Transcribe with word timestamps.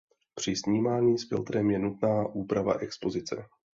Při 0.35 0.55
snímání 0.55 1.17
s 1.17 1.29
filtrem 1.29 1.71
je 1.71 1.79
nutná 1.79 2.25
úprava 2.27 2.73
expozice. 2.73 3.45